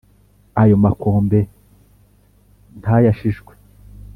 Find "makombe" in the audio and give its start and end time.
0.83-1.39